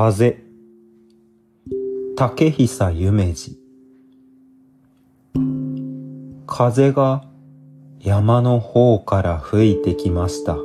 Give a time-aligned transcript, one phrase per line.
[0.00, 0.38] 風。
[2.16, 3.58] 竹久夢二。
[6.46, 7.24] 風が
[7.98, 10.56] 山の方から吹いてきました。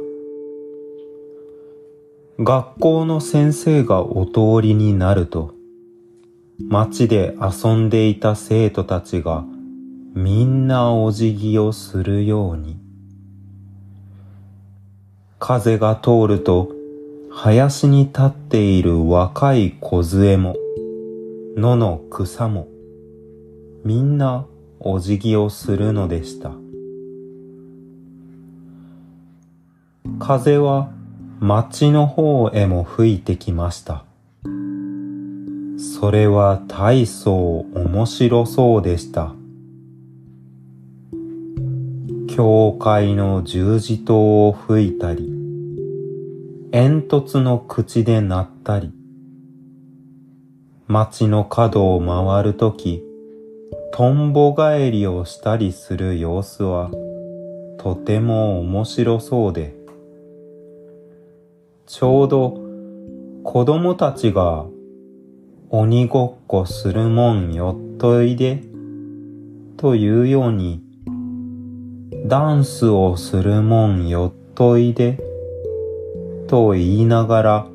[2.38, 5.56] 学校の先生がお通りになると
[6.70, 9.44] 街で遊んでいた生徒たちが
[10.14, 12.78] みんなお辞儀をするように。
[15.40, 16.73] 風が通ると
[17.36, 20.56] 林に立っている若い梢も
[21.58, 22.68] 野の草も
[23.84, 24.46] みんな
[24.80, 26.52] お辞儀をするのでした。
[30.20, 30.92] 風は
[31.40, 34.06] 町の方へも吹いてきました。
[35.78, 39.34] それは大層面白そうでした。
[42.30, 45.33] 教会の十字塔を吹いたり、
[46.76, 48.92] 煙突の口で鳴ったり、
[50.88, 53.04] 町の角を回るとき、
[53.92, 56.90] とんぼ返りをしたりする様子は、
[57.78, 59.76] とても面白そうで、
[61.86, 62.58] ちょうど
[63.44, 64.66] 子供たちが
[65.70, 68.64] 鬼ごっこするもんよっといで、
[69.78, 70.82] というように、
[72.26, 75.33] ダンスをするもんよっといで、
[76.54, 77.68] と言いながら、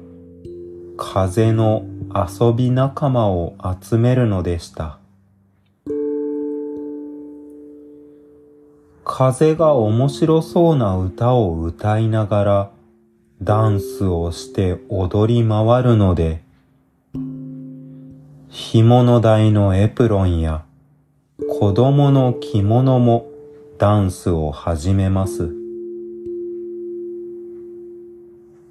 [0.96, 1.84] 風の
[2.14, 5.00] 遊び仲間を集めるのでした。
[9.02, 12.70] 風が面白そうな歌を歌いながら
[13.42, 16.40] ダンスをして踊り回るので、
[18.48, 20.62] 干物台のエプロンや
[21.50, 23.28] 子供の着物も
[23.76, 25.57] ダンスを始めます。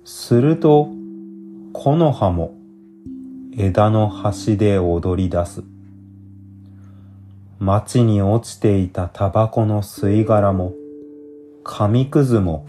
[0.09, 0.87] すると、
[1.73, 2.55] 木の葉も
[3.57, 5.65] 枝の端で踊り出す。
[7.59, 10.73] 町に落ちていたタバコの吸い殻も、
[11.65, 12.65] 紙くずも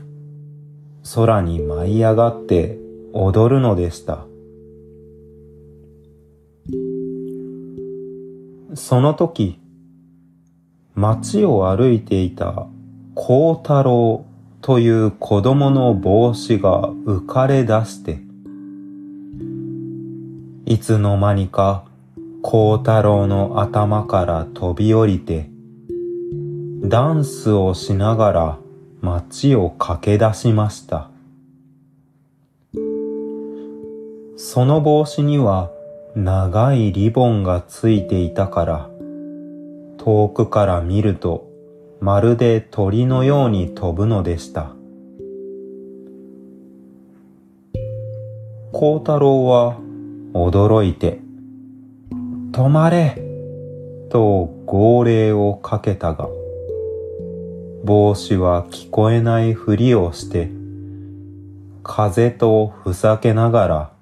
[1.14, 2.76] 空に舞い上がって
[3.12, 4.26] 踊るのでした。
[8.74, 9.60] その時、
[10.96, 12.66] 街を歩いていた
[13.14, 14.27] 孝太郎
[14.60, 18.20] という子供の帽子が浮かれ出して、
[20.66, 21.84] いつの間にか
[22.42, 25.48] 孝太郎の頭から飛び降りて、
[26.82, 28.58] ダンスをしながら
[29.00, 31.10] 街を駆け出しました。
[34.36, 35.70] その帽子には
[36.14, 38.90] 長いリボンがついていたから、
[39.98, 41.47] 遠くから見ると
[42.00, 44.74] まるで鳥のように飛ぶのでした。
[48.72, 49.78] 孝太郎は
[50.32, 51.20] 驚いて、
[52.52, 53.20] 止まれ
[54.10, 56.28] と号令をかけたが、
[57.84, 60.50] 帽子は聞こえないふりをして、
[61.82, 63.92] 風とふざけながら、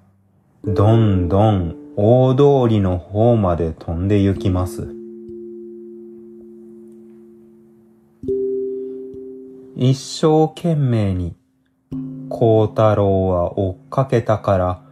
[0.64, 4.95] どんどん大通りの方まで飛んで行きます。
[9.78, 11.36] 一生懸命に、
[12.30, 14.82] 孝太郎は追っかけたから、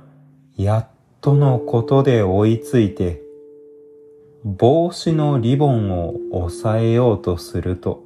[0.59, 0.89] やっ
[1.23, 3.23] とのことで追いついて、
[4.45, 8.05] 帽子のリボンを押さえようとすると、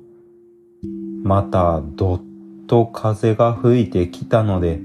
[1.24, 2.22] またどっ
[2.68, 4.80] と風が吹いてきたので、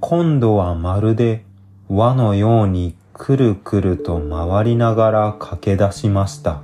[0.00, 1.44] 今度はまるで
[1.90, 6.62] 輪のようにくるくると回りながら駆け出しました。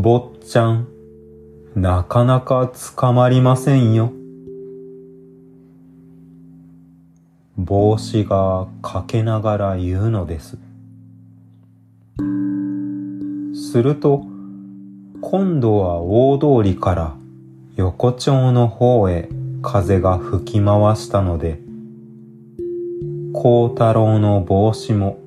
[0.00, 0.86] 坊ちゃん、
[1.74, 4.12] なかなか捕まりませんよ。
[7.56, 10.56] 帽子がかけながら言うのです。
[13.52, 14.22] すると、
[15.20, 17.16] 今度は大通りから
[17.74, 19.28] 横丁の方へ
[19.62, 21.58] 風が吹き回したので、
[23.32, 25.18] 孝太郎の帽子も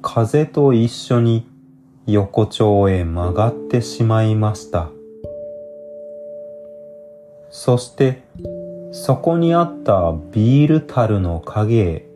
[0.00, 1.46] 風と一緒に
[2.06, 4.90] 横丁へ曲がってしまいました。
[7.50, 8.22] そして
[8.92, 12.08] そこにあったビール樽の影へ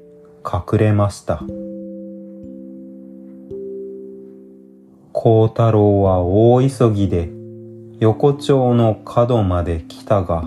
[0.45, 1.43] 隠れました。
[5.13, 7.29] 孝太郎は大急ぎで
[7.99, 10.45] 横丁の角まで来たが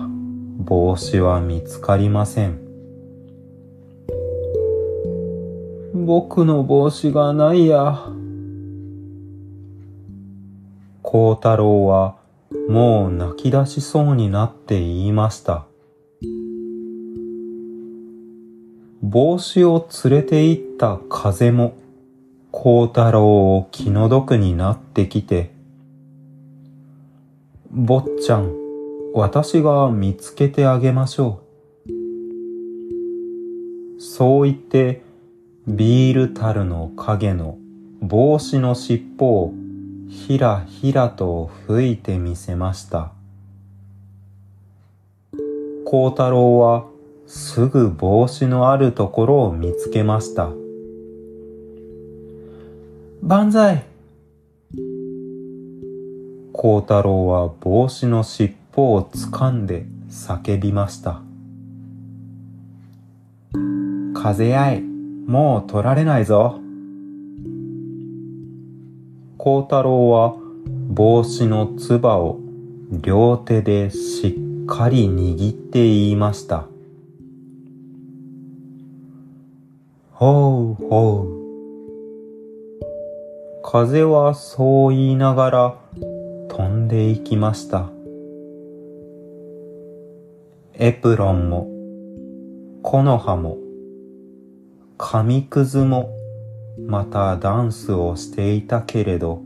[0.56, 2.60] 帽子は見つかりません。
[5.92, 8.13] 僕の帽子がないや。
[11.06, 12.16] 孝太郎は
[12.66, 15.66] もう泣き出しそうになって言いました。
[19.02, 21.74] 帽子を連れて行った風も、
[22.50, 25.52] 孝太郎を気の毒になってきて、
[27.70, 28.50] 坊ちゃん、
[29.12, 31.42] 私が見つけてあげましょ
[31.86, 31.90] う。
[34.00, 35.02] そう言って、
[35.68, 37.58] ビール樽の影の
[38.00, 39.54] 帽子の尻尾を
[40.08, 43.12] ひらひらと吹いてみせました。
[45.84, 46.86] 孝太郎は
[47.26, 50.50] すぐ帽子のあるところを見つけました。
[53.22, 53.84] 万歳
[56.52, 61.20] 孝太郎は帽子の尻尾を掴んで叫びました。
[64.14, 66.63] 風合い、もう取られないぞ。
[69.44, 70.36] 孝太郎は
[70.88, 72.40] 帽子のつばを
[72.90, 74.28] 両手でし
[74.62, 76.66] っかり握って言いました。
[80.12, 81.26] ほうほ
[82.80, 82.80] う。
[83.62, 85.78] 風はそう言いながら
[86.48, 87.90] 飛んでいきました。
[90.72, 91.68] エプロンも、
[92.82, 93.58] 木の葉も、
[94.96, 96.23] 紙くずも、
[96.78, 99.42] またダンスをしていたけれど、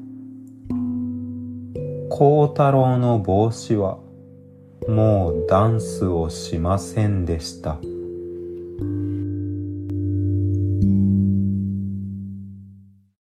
[2.10, 3.98] 孝太郎の帽子は
[4.88, 7.78] もうダンスをしませんでした。